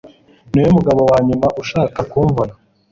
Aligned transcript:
Niwe 0.51 0.69
mugabo 0.77 1.01
wanyuma 1.11 1.47
nshaka 1.61 1.99
kubona 2.11 2.53